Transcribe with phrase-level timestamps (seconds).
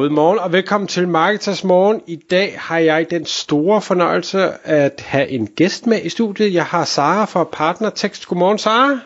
[0.00, 2.02] Godmorgen og velkommen til Marketers Morgen.
[2.06, 6.54] I dag har jeg den store fornøjelse at have en gæst med i studiet.
[6.54, 8.26] Jeg har Sara fra Partner Text.
[8.26, 8.98] Godmorgen Sara.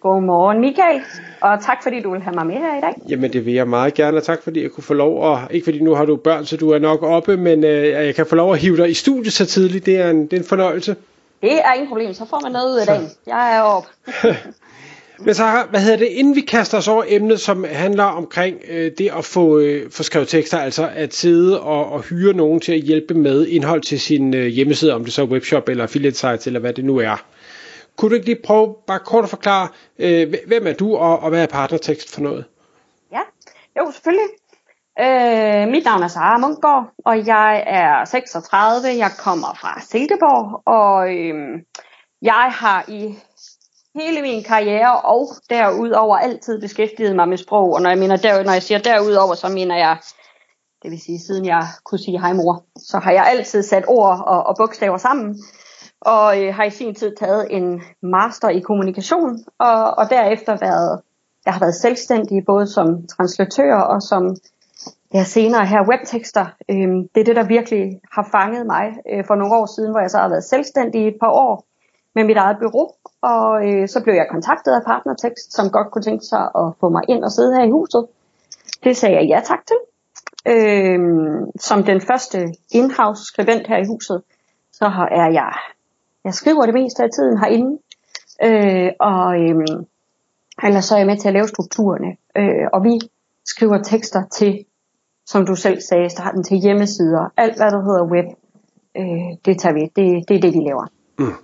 [0.00, 1.02] Godmorgen Michael,
[1.40, 2.94] og tak fordi du vil have mig med her i dag.
[3.08, 5.64] Jamen det vil jeg meget gerne, og tak fordi jeg kunne få lov, og ikke
[5.64, 8.34] fordi nu har du børn, så du er nok oppe, men øh, jeg kan få
[8.34, 9.86] lov at hive dig i studiet så tidligt.
[9.86, 10.96] Det er en, det er en fornøjelse.
[11.42, 13.08] Det er ingen problem, så får man noget ud af dagen.
[13.26, 13.88] Jeg er oppe.
[15.18, 18.92] Men så, hvad hedder det, inden vi kaster os over emnet, som handler omkring øh,
[18.98, 22.72] det at få, øh, få skrevet tekster, altså at sidde og, og hyre nogen til
[22.72, 26.16] at hjælpe med indhold til sin øh, hjemmeside, om det så er webshop eller affiliate
[26.16, 27.24] sites eller hvad det nu er.
[27.96, 29.68] Kunne du ikke lige prøve bare kort at forklare,
[29.98, 32.44] øh, hvem er du, og, og hvad er partnertekst for noget?
[33.12, 33.20] Ja,
[33.78, 34.28] jo selvfølgelig.
[35.00, 38.88] Øh, mit navn er Sara Munkgaard, og jeg er 36.
[38.98, 41.34] Jeg kommer fra Silkeborg, og øh,
[42.22, 43.14] jeg har i
[43.94, 47.72] hele min karriere og derudover altid beskæftiget mig med sprog.
[47.72, 49.96] Og når jeg, mener der, når jeg siger derudover, så mener jeg,
[50.82, 54.22] det vil sige siden jeg kunne sige hej mor, så har jeg altid sat ord
[54.26, 55.38] og, og bogstaver sammen.
[56.00, 61.00] Og øh, har i sin tid taget en master i kommunikation, og, og derefter været,
[61.46, 64.36] jeg har været selvstændig både som translatør og som
[65.14, 66.46] ja, senere her webtekster.
[66.70, 70.00] Øh, det er det, der virkelig har fanget mig øh, for nogle år siden, hvor
[70.00, 71.64] jeg så har været selvstændig i et par år
[72.14, 72.88] med mit eget bureau,
[73.32, 76.88] og øh, så blev jeg kontaktet af Partnertekst, som godt kunne tænke sig at få
[76.88, 78.06] mig ind og sidde her i huset.
[78.84, 79.76] Det sagde jeg ja tak til.
[80.54, 81.00] Øh,
[81.60, 82.38] som den første
[82.70, 84.22] in-house skribent her i huset,
[84.72, 85.52] så er jeg,
[86.24, 87.78] jeg skriver det meste af tiden herinde,
[88.42, 89.84] øh, og øh,
[90.62, 93.00] ellers så er jeg med til at lave strukturerne, øh, og vi
[93.44, 94.64] skriver tekster til,
[95.26, 98.26] som du selv sagde, starten til hjemmesider, alt hvad der hedder web,
[98.96, 100.86] øh, det tager vi, det, det er det vi laver.
[101.18, 101.34] Mm.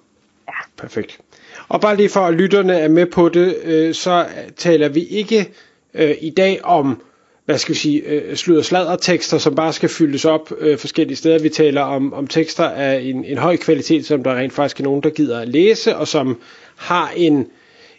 [0.49, 0.59] Ja.
[0.77, 1.21] Perfekt.
[1.69, 5.51] Og bare lige for at lytterne er med på det, øh, så taler vi ikke
[5.95, 7.03] øh, i dag om
[7.51, 11.17] hvad skal vi sige, øh, sludder sladder tekster, som bare skal fyldes op øh, forskellige
[11.17, 11.39] steder.
[11.39, 14.85] Vi taler om, om tekster af en, en høj kvalitet, som der rent faktisk er
[14.85, 16.41] nogen, der gider at læse, og som
[16.77, 17.47] har en,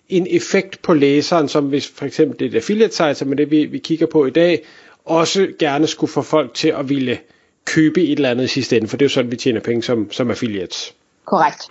[0.09, 3.51] en effekt på læseren, som hvis for eksempel det er affiliate site, som er det,
[3.51, 4.65] vi, vi kigger på i dag,
[5.05, 7.17] også gerne skulle få folk til at ville
[7.65, 9.83] købe et eller andet i sidste ende, for det er jo sådan, vi tjener penge
[9.83, 10.93] som, som affiliates.
[11.25, 11.63] Korrekt.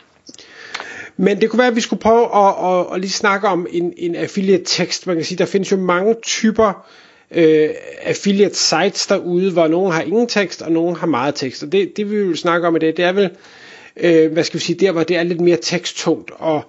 [1.22, 3.92] Men det kunne være, at vi skulle prøve at, at, at lige snakke om en,
[3.96, 5.06] en affiliate tekst.
[5.06, 6.86] Man kan sige, der findes jo mange typer
[7.30, 7.70] øh,
[8.02, 11.62] affiliate sites derude, hvor nogen har ingen tekst, og nogen har meget tekst.
[11.62, 13.30] Og det, det vi vil snakke om i dag, det er vel,
[13.96, 16.62] øh, hvad skal vi sige, der hvor det er lidt mere teksttungt, og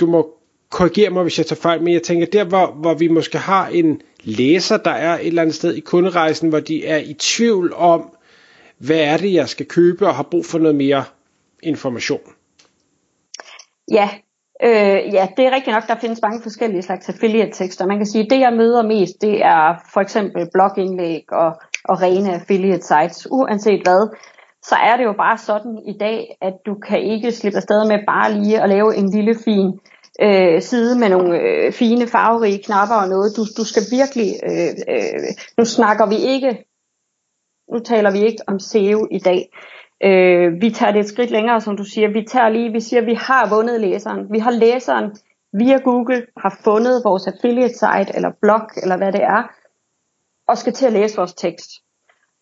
[0.00, 0.34] du må
[0.70, 3.68] korrigere mig, hvis jeg tager fejl, men jeg tænker, der hvor, hvor vi måske har
[3.68, 7.72] en læser, der er et eller andet sted i kunderejsen, hvor de er i tvivl
[7.74, 8.10] om,
[8.78, 11.04] hvad er det, jeg skal købe, og har brug for noget mere
[11.62, 12.20] information.
[13.90, 14.08] Ja,
[14.62, 17.86] øh, ja, det er rigtigt nok, der findes mange forskellige slags affiliate-tekster.
[17.86, 21.50] Man kan sige, at det jeg møder mest, det er for eksempel blogindlæg og,
[21.84, 23.26] og rene affiliate-sites.
[23.30, 24.16] Uanset hvad,
[24.62, 27.98] så er det jo bare sådan i dag, at du kan ikke slippe afsted med
[28.06, 29.80] bare lige at lave en lille fin
[30.20, 33.36] øh, side med nogle øh, fine farverige knapper og noget.
[33.36, 35.28] Du, du skal virkelig, øh, øh,
[35.58, 36.64] nu snakker vi ikke,
[37.72, 39.48] nu taler vi ikke om SEO i dag.
[40.04, 42.08] Øh, vi tager det et skridt længere, som du siger.
[42.08, 44.32] Vi tager lige, vi siger, at vi har vundet læseren.
[44.32, 45.16] Vi har læseren
[45.52, 49.42] via Google, har fundet vores affiliate site, eller blog, eller hvad det er,
[50.48, 51.70] og skal til at læse vores tekst.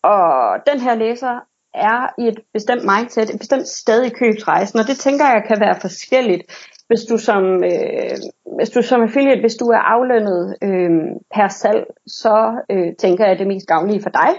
[0.03, 1.39] Og den her læser
[1.73, 5.59] er i et bestemt mindset, et bestemt sted i købsrejsen, og det tænker jeg kan
[5.59, 6.43] være forskelligt,
[6.87, 8.17] hvis du som, øh,
[8.57, 10.91] hvis du som affiliate, hvis du er aflønnet øh,
[11.35, 12.35] per salg, så
[12.71, 14.31] øh, tænker jeg, at det mest gavnlige for dig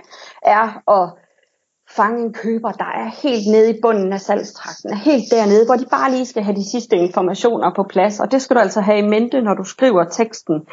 [0.43, 1.22] er at
[1.97, 5.75] fange en køber, der er helt nede i bunden af salgstrakten, er helt dernede, hvor
[5.75, 8.20] de bare lige skal have de sidste informationer på plads.
[8.20, 10.67] Og det skal du altså have i mente, når du skriver teksten,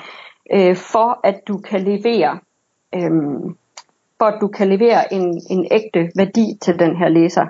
[0.54, 2.40] øh, for at du kan levere,
[2.96, 3.12] øh,
[4.18, 7.46] for at du kan levere en, en ægte værdi til den her læser.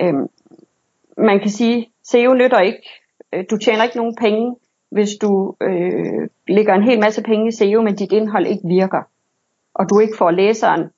[0.00, 0.14] Øh,
[1.16, 2.88] man kan sige, SEO nytter ikke.
[3.32, 4.56] Øh, du tjener ikke nogen penge,
[4.90, 9.02] hvis du øh, lægger en hel masse penge i SEO, men dit indhold ikke virker.
[9.74, 10.90] Og du ikke får læseren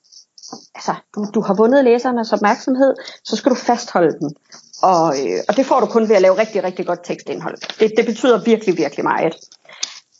[0.74, 2.94] altså, du, du har vundet læsernes opmærksomhed,
[3.24, 4.34] så skal du fastholde den.
[4.82, 7.56] Og, øh, og det får du kun ved at lave rigtig, rigtig godt tekstindhold.
[7.80, 9.34] Det, det betyder virkelig, virkelig meget.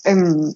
[0.08, 0.52] Øhm.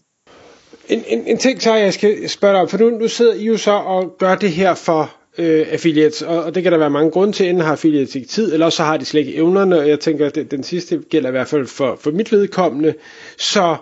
[0.89, 3.45] En, en, en ting, så jeg skal spørge dig om, for nu, nu sidder I
[3.45, 6.91] jo så og gør det her for øh, affiliates, og, og det kan der være
[6.91, 9.79] mange grunde til, enten har affiliates ikke tid, eller så har de slet ikke evnerne,
[9.79, 12.95] og jeg tænker, at den sidste gælder i hvert fald for, for mit vedkommende.
[13.39, 13.77] Så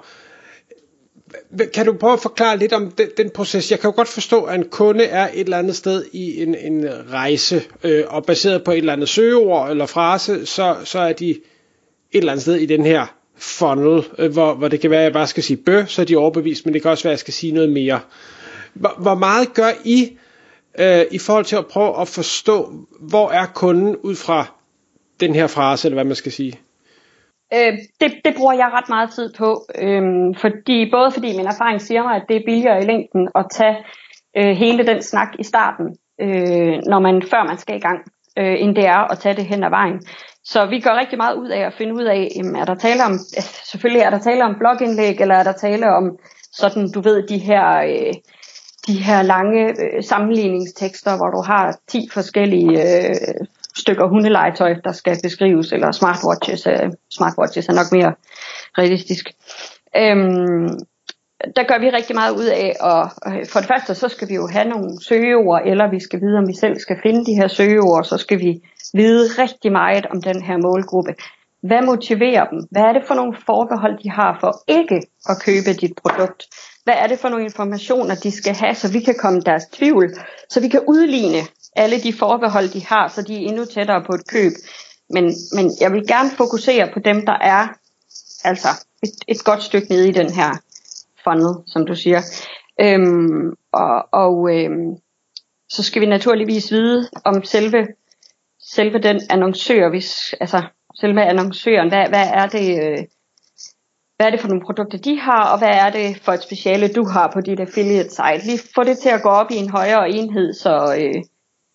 [1.74, 3.70] kan du prøve at forklare lidt om den, den proces?
[3.70, 6.54] Jeg kan jo godt forstå, at en kunde er et eller andet sted i en,
[6.54, 11.12] en rejse, øh, og baseret på et eller andet søgeord eller frase, så, så er
[11.12, 11.38] de et
[12.12, 15.12] eller andet sted i den her funnel, øh, hvor, hvor det kan være, at jeg
[15.12, 17.18] bare skal sige bø, så er de overbevist, men det kan også være, at jeg
[17.18, 18.00] skal sige noget mere.
[18.74, 20.18] Hvor, hvor meget gør I
[20.78, 24.46] øh, i forhold til at prøve at forstå, hvor er kunden ud fra
[25.20, 26.60] den her frase, eller hvad man skal sige?
[27.54, 30.02] Øh, det, det bruger jeg ret meget tid på, øh,
[30.36, 33.76] fordi, både fordi min erfaring siger mig, at det er billigere i længden at tage
[34.36, 35.86] øh, hele den snak i starten,
[36.20, 38.00] øh, når man, før man skal i gang,
[38.38, 40.00] øh, end det er at tage det hen ad vejen.
[40.44, 43.04] Så vi gør rigtig meget ud af at finde ud af, jamen, er der tale
[43.04, 46.18] om, øh, selvfølgelig er der tale om blogindlæg, eller er der tale om
[46.52, 48.14] sådan, du ved, de her, øh,
[48.86, 55.16] de her lange øh, sammenligningstekster, hvor du har 10 forskellige øh, stykker hundelegetøj, der skal
[55.22, 56.66] beskrives, eller smartwatches.
[56.66, 58.12] Øh, smartwatches er nok mere
[58.78, 59.32] realistisk.
[59.96, 60.68] Øhm,
[61.56, 64.34] der gør vi rigtig meget ud af, og øh, for det første, så skal vi
[64.34, 67.48] jo have nogle søgeord, eller vi skal vide, om vi selv skal finde de her
[67.48, 68.60] søgeord, så skal vi
[68.94, 71.14] vide rigtig meget om den her målgruppe.
[71.62, 72.60] Hvad motiverer dem?
[72.70, 74.98] Hvad er det for nogle forbehold, de har for ikke
[75.30, 76.42] at købe dit produkt?
[76.84, 80.06] Hvad er det for nogle informationer, de skal have, så vi kan komme deres tvivl,
[80.48, 81.42] så vi kan udligne
[81.76, 84.52] alle de forbehold, de har, så de er endnu tættere på et køb.
[85.10, 87.68] Men, men jeg vil gerne fokusere på dem, der er
[88.44, 88.68] altså
[89.02, 90.50] et, et godt stykke nede i den her
[91.24, 92.20] funnel, som du siger.
[92.80, 94.96] Øhm, og og øhm,
[95.68, 97.86] så skal vi naturligvis vide om selve,
[98.60, 100.62] selve den annoncør, hvis, altså
[101.00, 102.98] selve annoncøren, hvad, hvad er det, øh,
[104.16, 106.88] hvad er det for nogle produkter, de har, og hvad er det for et speciale,
[106.88, 108.46] du har på dit affiliate site.
[108.46, 111.22] Lige få det til at gå op i en højere enhed, så, øh,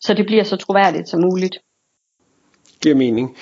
[0.01, 1.57] så det bliver så troværdigt som muligt.
[2.81, 3.37] Giver mening.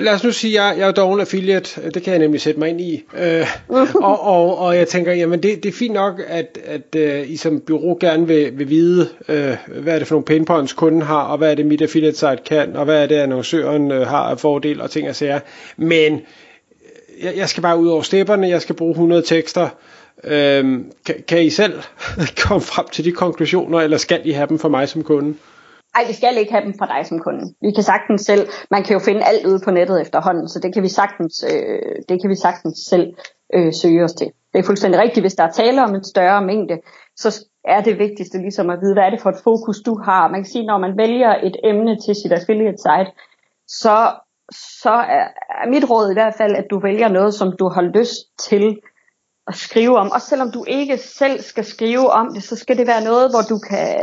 [0.00, 2.40] Lad os nu sige, at jeg, jeg er dog en affiliate, det kan jeg nemlig
[2.40, 3.02] sætte mig ind i.
[3.18, 3.46] Øh,
[4.02, 7.36] og, og, og jeg tænker, jamen det, det er fint nok, at, at uh, I
[7.36, 11.02] som bureau gerne vil, vil vide, uh, hvad er det for nogle pain points kunden
[11.02, 13.98] har, og hvad er det mit affiliate site kan, og hvad er det annoncøren uh,
[13.98, 15.40] har af fordel og ting og sager.
[15.76, 16.20] Men
[17.22, 19.68] jeg, jeg skal bare ud over stepperne, jeg skal bruge 100 tekster.
[20.24, 21.82] Øhm, kan, kan I selv
[22.46, 25.34] komme frem til de konklusioner, eller skal I have dem for mig som kunde?
[25.96, 27.54] Nej, vi skal ikke have dem fra dig som kunde.
[27.60, 30.74] Vi kan sagtens selv, man kan jo finde alt ude på nettet efterhånden, så det
[30.74, 33.14] kan vi sagtens, øh, det kan vi sagtens selv
[33.54, 34.26] øh, søge os til.
[34.52, 36.78] Det er fuldstændig rigtigt, hvis der er tale om en større mængde,
[37.16, 40.28] så er det vigtigste ligesom at vide, hvad er det for et fokus du har.
[40.28, 43.10] Man kan sige, når man vælger et emne til sit affiliate site,
[43.68, 43.96] så,
[44.80, 45.26] så er,
[45.62, 48.78] er mit råd i hvert fald, at du vælger noget, som du har lyst til
[49.46, 50.10] at skrive om.
[50.10, 53.42] Og selvom du ikke selv skal skrive om det, så skal det være noget, hvor
[53.48, 53.96] du kan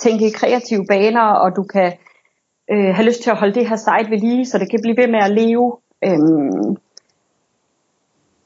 [0.00, 1.92] tænke i kreative baner, og du kan
[2.70, 4.96] øh, have lyst til at holde det her site ved lige, så det kan blive
[4.96, 5.76] ved med at leve.
[6.04, 6.76] Øhm.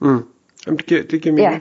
[0.01, 0.25] Mm.
[0.67, 1.53] Jamen, det giver, det giver mening.
[1.53, 1.61] Ja.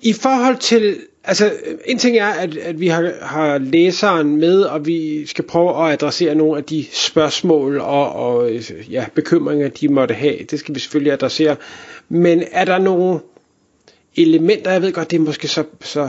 [0.00, 1.52] I forhold til, altså
[1.84, 5.92] en ting er, at, at vi har, har læseren med, og vi skal prøve at
[5.92, 8.50] adressere nogle af de spørgsmål og, og
[8.90, 10.36] ja, bekymringer, de måtte have.
[10.50, 11.56] Det skal vi selvfølgelig adressere.
[12.08, 13.20] Men er der nogle
[14.16, 16.08] elementer, jeg ved godt, det er måske så, så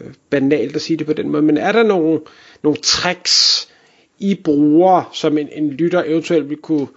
[0.00, 2.20] øh, banalt at sige det på den måde, men er der nogle,
[2.62, 3.68] nogle tricks,
[4.18, 6.88] I bruger, som en, en lytter eventuelt vil kunne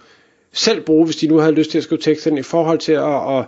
[0.52, 3.38] selv bruge, hvis de nu havde lyst til at skrive teksten, i forhold til at,
[3.38, 3.44] at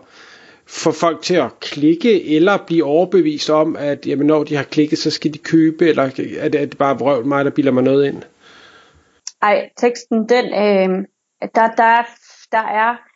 [0.67, 4.99] få folk til at klikke, eller blive overbevist om, at jamen, når de har klikket,
[4.99, 6.09] så skal de købe, eller er
[6.49, 8.23] det, er det bare vrøvl mig, der bilder mig noget ind?
[9.43, 11.05] Ej, teksten, den, øh,
[11.55, 12.03] der, der,
[12.53, 13.08] der er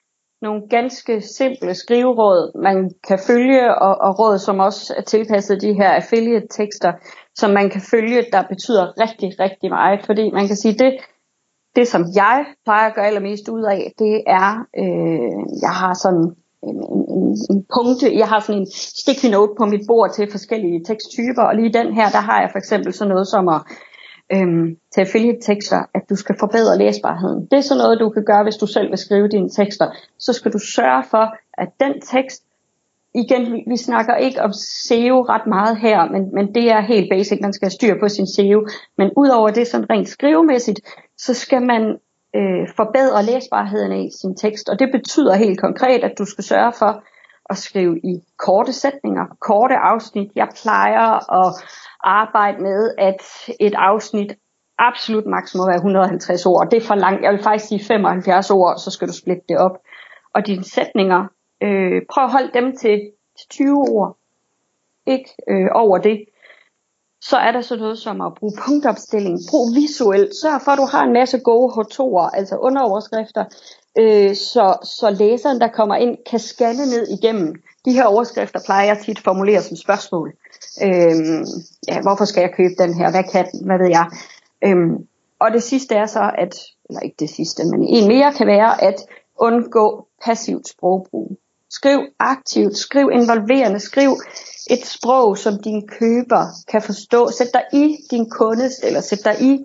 [0.42, 5.72] nogle ganske simple skriveråd, man kan følge, og, og råd, som også er tilpasset de
[5.74, 6.92] her affiliate-tekster,
[7.34, 10.06] som man kan følge, der betyder rigtig, rigtig meget.
[10.06, 10.92] Fordi man kan sige, det,
[11.76, 14.48] det som jeg plejer at gøre allermest ud af, det er,
[14.82, 15.32] øh,
[15.62, 16.26] jeg har sådan
[16.68, 16.78] en,
[17.16, 18.70] en, en punkte, jeg har sådan en
[19.00, 22.50] sticky note på mit bord til forskellige teksttyper, og lige den her, der har jeg
[22.52, 23.60] for eksempel sådan noget som at
[24.32, 27.46] øhm, til affiliate-tekster, at du skal forbedre læsbarheden.
[27.50, 29.86] Det er sådan noget, du kan gøre, hvis du selv vil skrive dine tekster.
[30.18, 32.42] Så skal du sørge for, at den tekst,
[33.14, 34.52] igen, vi, vi snakker ikke om
[34.86, 38.08] SEO ret meget her, men, men det er helt basic, man skal have styr på
[38.08, 38.66] sin SEO.
[38.98, 40.80] Men udover det sådan rent skrivemæssigt,
[41.18, 41.82] så skal man
[42.36, 46.72] øh, forbedre læsbarheden i sin tekst, og det betyder helt konkret, at du skal sørge
[46.78, 47.02] for
[47.50, 50.30] at skrive i korte sætninger, korte afsnit.
[50.36, 51.08] Jeg plejer
[51.40, 51.48] at
[52.04, 53.22] arbejde med, at
[53.60, 54.32] et afsnit
[54.78, 56.70] absolut maks må være 150 ord.
[56.70, 57.22] Det er for langt.
[57.22, 59.76] Jeg vil faktisk sige 75 ord, så skal du splitte det op.
[60.34, 61.26] Og dine sætninger,
[61.62, 62.96] øh, prøv at holde dem til,
[63.38, 64.16] til 20 ord.
[65.06, 66.24] Ikke øh, over det.
[67.20, 70.88] Så er der sådan noget som at bruge punktopstilling, brug visuelt, sørg for, at du
[70.94, 73.44] har en masse gode H2'er, altså underoverskrifter,
[73.98, 74.66] øh, så,
[74.98, 77.62] så læseren, der kommer ind, kan scanne ned igennem.
[77.84, 80.32] De her overskrifter plejer jeg tit at formulere som spørgsmål.
[80.82, 81.44] Øhm,
[81.88, 83.10] ja, hvorfor skal jeg købe den her?
[83.10, 83.66] Hvad kan den?
[83.66, 84.06] Hvad ved jeg?
[84.64, 85.06] Øhm,
[85.38, 86.54] og det sidste er så, at,
[86.88, 88.94] eller ikke det sidste, men en mere kan være at
[89.38, 91.38] undgå passivt sprogbrug.
[91.70, 94.10] Skriv aktivt, skriv involverende, skriv
[94.70, 97.30] et sprog, som din køber kan forstå.
[97.30, 99.64] Sæt dig i din kundes, eller sæt dig i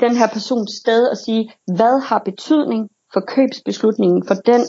[0.00, 4.66] den her persons sted og sige, hvad har betydning for købsbeslutningen for den,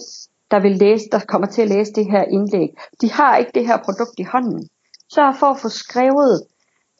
[0.52, 2.70] der vil læse, der kommer til at læse det her indlæg.
[3.02, 4.70] De har ikke det her produkt i hånden.
[5.10, 6.44] Så for at få skrevet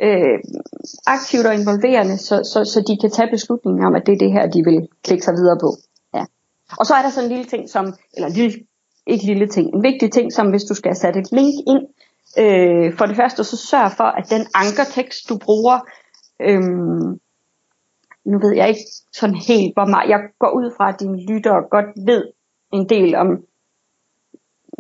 [0.02, 0.40] øh,
[1.08, 4.32] aktivt og involverende, så, så, så de kan tage beslutningen om, at det er det
[4.32, 5.70] her, de vil klikke sig videre på.
[6.14, 6.26] Ja.
[6.80, 8.60] Og så er der sådan en lille ting som, eller lille,
[9.08, 11.84] ikke lille ting, en vigtig ting som, hvis du skal sætte et link ind,
[12.44, 15.80] øh, for det første, så sørg for, at den ankertekst, du bruger,
[16.42, 16.62] øh,
[18.26, 21.62] nu ved jeg ikke sådan helt, hvor meget, jeg går ud fra, at dine lyttere
[21.72, 22.24] godt ved
[22.74, 23.44] en del om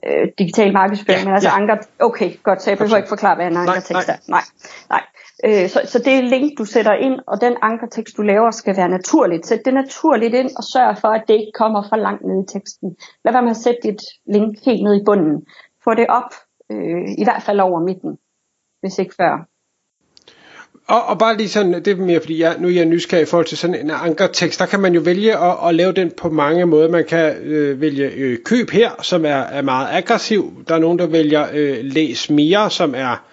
[0.05, 1.55] øh, digital markedsføring, ja, men altså ja.
[1.55, 4.15] anker, okay, godt, så jeg behøver ikke forklare, hvad en ankertekst er.
[4.27, 4.41] Nej,
[4.89, 5.03] nej.
[5.46, 8.89] Øh, så, så det link, du sætter ind, og den ankertekst, du laver, skal være
[8.89, 9.46] naturligt.
[9.46, 12.48] Sæt det naturligt ind, og sørg for, at det ikke kommer for langt ned i
[12.48, 12.96] teksten.
[13.25, 15.46] Lad være med at sætte dit link helt ned i bunden.
[15.84, 16.31] Få det op,
[16.72, 18.17] øh, i hvert fald over midten,
[18.81, 19.46] hvis ikke før.
[20.89, 23.25] Og, og bare lige sådan, det er mere fordi, jeg, nu er jeg nysgerrig i
[23.25, 26.29] forhold til sådan en ankertekst, der kan man jo vælge at, at lave den på
[26.29, 26.89] mange måder.
[26.89, 30.63] Man kan øh, vælge øh, køb her, som er, er meget aggressiv.
[30.67, 33.24] Der er nogen, der vælger øh, læs mere, som er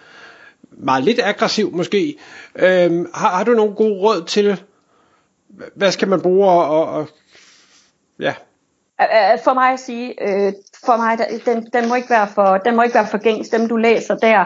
[0.70, 2.16] meget lidt aggressiv måske.
[2.56, 4.62] Øh, har, har du nogle gode råd til,
[5.75, 7.08] hvad skal man bruge og, og
[8.20, 8.34] ja,
[9.44, 10.52] for mig at sige, øh,
[10.84, 13.68] for mig, den, den, må ikke være for, den må ikke være for gængs, dem
[13.68, 14.44] du læser der,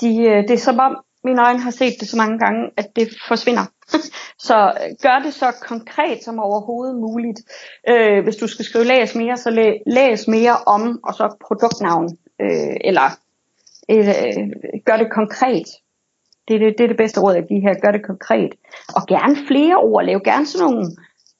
[0.00, 0.96] de, øh, det er som om,
[1.28, 3.66] mine øjne har set det så mange gange, at det forsvinder.
[4.48, 7.40] så øh, gør det så konkret som overhovedet muligt.
[7.88, 12.08] Øh, hvis du skal skrive læs mere, så læ, læs mere om, og så produktnavn.
[12.40, 13.08] Øh, eller
[13.90, 14.04] øh,
[14.86, 15.68] gør det konkret.
[16.48, 17.80] Det er det, det er det bedste råd, jeg giver her.
[17.84, 18.52] Gør det konkret.
[18.96, 20.04] Og gerne flere ord.
[20.04, 20.86] Lav gerne sådan nogle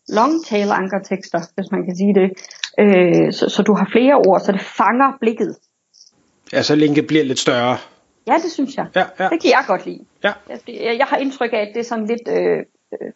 [0.09, 2.29] long tail ankertekster, hvis man kan sige det.
[2.83, 5.57] Øh, så, så du har flere ord, så det fanger blikket.
[6.53, 7.77] Ja, så linket bliver lidt større.
[8.29, 8.87] Ja, det synes jeg.
[8.97, 9.29] Ja, ja.
[9.33, 10.05] Det kan jeg godt lide.
[10.25, 10.33] Ja.
[10.49, 12.59] Jeg, jeg har indtryk af, at det er sådan lidt øh,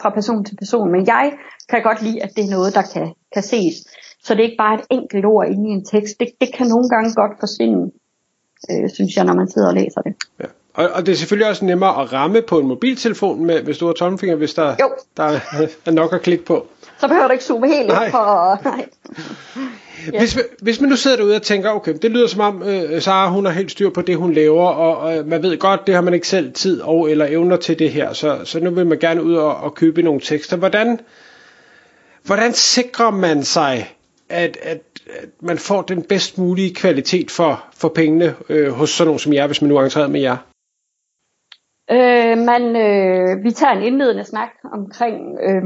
[0.02, 1.32] fra person til person, men jeg
[1.70, 3.74] kan godt lide, at det er noget, der kan, kan ses.
[4.24, 6.20] Så det er ikke bare et enkelt ord inde i en tekst.
[6.20, 7.92] Det, det kan nogle gange godt forsvinde,
[8.70, 10.14] øh, synes jeg, når man sidder og læser det.
[10.40, 10.48] Ja.
[10.74, 13.86] Og, og det er selvfølgelig også nemmere at ramme på en mobiltelefon med, hvis du
[13.86, 14.88] har tommelfinger, hvis der, jo.
[15.16, 15.22] der
[15.86, 16.66] er nok at klikke på.
[17.02, 18.58] Så behøver du ikke zoome helt ind for...
[18.70, 18.88] Nej.
[20.12, 20.18] Ja.
[20.18, 23.30] Hvis, hvis man nu sidder derude og tænker, okay, det lyder som om øh, Sara
[23.30, 26.02] hun har helt styr på det, hun laver, og, og man ved godt, det har
[26.02, 28.98] man ikke selv tid og eller evner til det her, så, så nu vil man
[28.98, 30.56] gerne ud og, og købe nogle tekster.
[30.56, 31.00] Hvordan,
[32.24, 33.94] hvordan sikrer man sig,
[34.28, 34.82] at, at,
[35.20, 39.32] at man får den bedst mulige kvalitet for, for pengene øh, hos sådan nogen som
[39.32, 40.36] jer, hvis man nu er med jer?
[41.90, 45.16] Øh, man, øh, vi tager en indledende snak omkring...
[45.42, 45.62] Øh,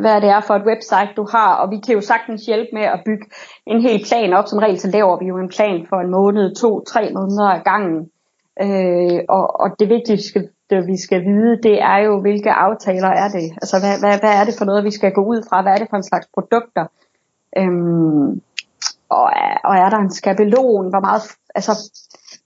[0.00, 2.82] hvad det er for et website, du har, og vi kan jo sagtens hjælpe med
[2.82, 3.26] at bygge
[3.66, 4.46] en hel plan op.
[4.46, 7.60] Som regel så laver vi jo en plan for en måned, to, tre måneder ad
[7.64, 8.10] gangen.
[8.60, 13.28] Øh, og, og det vigtigste, det vi skal vide, det er jo, hvilke aftaler er
[13.28, 13.46] det?
[13.62, 15.62] Altså, hvad, hvad, hvad er det for noget, vi skal gå ud fra?
[15.62, 16.84] Hvad er det for en slags produkter?
[17.58, 18.40] Øhm,
[19.08, 19.30] og,
[19.64, 20.88] og er der en skabelon?
[20.88, 21.22] Hvor meget,
[21.54, 21.72] altså,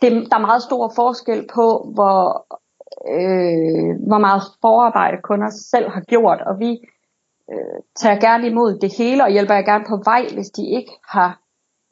[0.02, 2.46] det, der er meget stor forskel på, hvor,
[3.16, 6.80] øh, hvor meget forarbejde kunder selv har gjort, og vi
[7.52, 10.92] øh, tager gerne imod det hele og hjælper jeg gerne på vej, hvis de ikke
[11.08, 11.40] har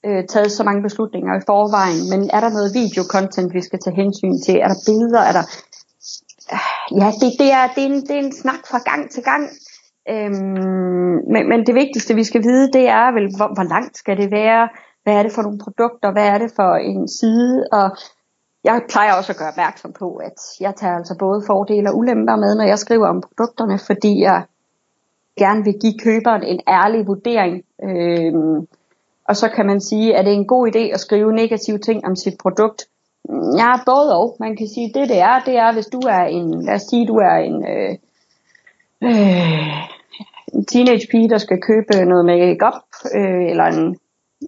[0.07, 2.03] øh, taget så mange beslutninger i forvejen.
[2.13, 4.57] Men er der noget videokontent, vi skal tage hensyn til?
[4.65, 5.23] Er der billeder?
[5.31, 5.45] Er der...
[7.01, 9.45] Ja, det, det, er, det, er en, det er en snak fra gang til gang.
[10.13, 14.17] Øhm, men, men det vigtigste, vi skal vide, det er vel, hvor, hvor langt skal
[14.17, 14.69] det være?
[15.03, 16.13] Hvad er det for nogle produkter?
[16.13, 17.65] Hvad er det for en side?
[17.73, 17.97] Og
[18.65, 22.37] jeg plejer også at gøre opmærksom på, at jeg tager altså både fordele og ulemper
[22.37, 24.43] med, når jeg skriver om produkterne, fordi jeg
[25.39, 27.65] gerne vil give køberen en ærlig vurdering.
[27.85, 28.33] Øh,
[29.29, 32.07] og så kan man sige, at det er en god idé at skrive negative ting
[32.07, 32.87] om sit produkt.
[33.59, 34.37] Ja, både og.
[34.41, 36.83] Man kan sige, at det det er, det er, hvis du er en, lad os
[36.83, 37.95] sige, du er en, øh,
[39.05, 39.89] øh,
[40.55, 42.83] en teenage pige, der skal købe noget makeup,
[43.15, 43.97] øh, eller en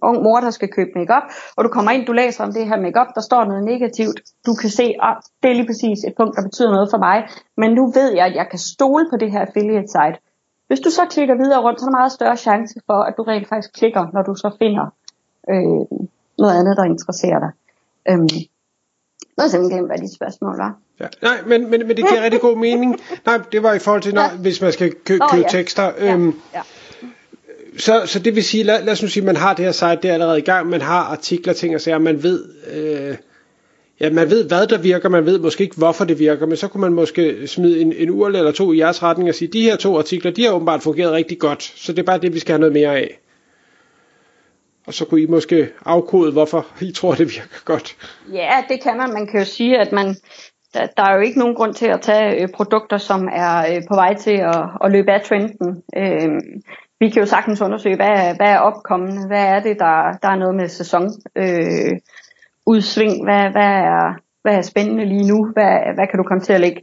[0.03, 1.23] ung mor, der skal købe makeup,
[1.57, 4.19] og du kommer ind, du læser om det her makeup, der står noget negativt.
[4.45, 7.17] Du kan se, at det er lige præcis et punkt, der betyder noget for mig,
[7.57, 10.17] men nu ved jeg, at jeg kan stole på det her affiliate site.
[10.71, 13.23] Hvis du så klikker videre rundt, så er der meget større chance for, at du
[13.23, 14.85] rent faktisk klikker, når du så finder
[15.49, 15.99] øh,
[16.37, 17.51] noget andet, der interesserer dig.
[18.09, 20.75] Øhm, nu har jeg simpelthen glemt, hvad dit spørgsmål var.
[20.99, 22.99] Ja, nej, men, men, men det giver rigtig god mening.
[23.25, 24.35] Nej, det var i forhold til, når, ja.
[24.35, 25.47] hvis man skal kø- købe oh, ja.
[25.49, 25.91] tekster.
[25.97, 26.33] Øhm, ja.
[26.53, 26.61] Ja.
[27.77, 29.71] Så, så det vil sige, lad, lad os nu sige, at man har det her
[29.71, 33.17] site, det er allerede i gang, man har artikler, ting og sager, man ved, øh,
[34.01, 36.67] ja, man ved, hvad der virker, man ved måske ikke, hvorfor det virker, men så
[36.67, 39.61] kunne man måske smide en, en url eller to i jeres retning og sige, de
[39.61, 42.39] her to artikler, de har åbenbart fungeret rigtig godt, så det er bare det, vi
[42.39, 43.19] skal have noget mere af.
[44.87, 47.95] Og så kunne I måske afkode, hvorfor I tror, det virker godt.
[48.33, 49.13] Ja, det kan man.
[49.13, 50.07] Man kan jo sige, at man,
[50.73, 53.81] der, der er jo ikke nogen grund til at tage øh, produkter, som er øh,
[53.87, 55.83] på vej til at, at løbe af trenden.
[55.97, 56.29] Øh,
[56.99, 60.35] vi kan jo sagtens undersøge, hvad, hvad er opkommende, hvad er det, der, der er
[60.35, 61.91] noget med sæson, øh,
[62.65, 66.53] udsving, hvad, hvad, er, hvad er spændende lige nu, hvad, hvad kan du komme til
[66.53, 66.81] at lægge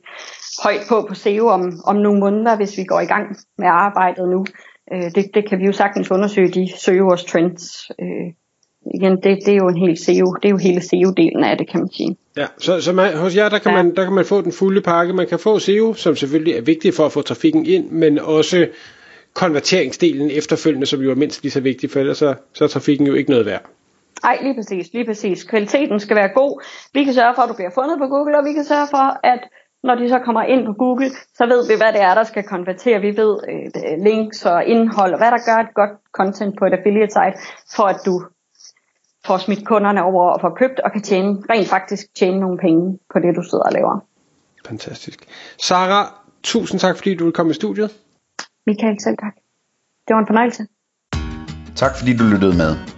[0.63, 4.29] højt på på SEO om, om nogle måneder, hvis vi går i gang med arbejdet
[4.29, 4.47] nu.
[4.93, 7.91] Øh, det, det kan vi jo sagtens undersøge, de søgeords trends.
[8.01, 8.33] Øh,
[8.95, 11.71] igen, det, det er jo en hel SEO, det er jo hele SEO-delen af det,
[11.71, 12.17] kan man sige.
[12.37, 13.83] Ja, så, så man, hos jer, der kan, ja.
[13.83, 15.13] man, der kan man få den fulde pakke.
[15.13, 18.69] Man kan få SEO, som selvfølgelig er vigtigt for at få trafikken ind, men også
[19.35, 23.07] konverteringsdelen efterfølgende, som jo er mindst lige så vigtig, for ellers så, så er trafikken
[23.07, 23.63] jo ikke noget værd.
[24.23, 25.45] Nej, lige præcis, lige præcis.
[25.45, 26.63] Kvaliteten skal være god.
[26.95, 29.27] Vi kan sørge for, at du bliver fundet på Google, og vi kan sørge for,
[29.27, 29.41] at
[29.83, 32.43] når de så kommer ind på Google, så ved vi, hvad det er, der skal
[32.43, 33.01] konvertere.
[33.01, 36.73] Vi ved øh, links og indhold, og hvad der gør et godt content på et
[36.73, 37.37] affiliate site,
[37.77, 38.23] for at du
[39.27, 42.99] får smidt kunderne over og får købt, og kan tjene, rent faktisk tjene nogle penge
[43.13, 44.01] på det, du sidder og laver.
[44.67, 45.19] Fantastisk.
[45.63, 46.01] Sara,
[46.43, 47.91] tusind tak, fordi du vil komme i studiet.
[48.67, 49.35] Michael, selv tak.
[50.09, 50.67] Det var en fornøjelse.
[51.77, 52.98] Tak fordi du lyttede med.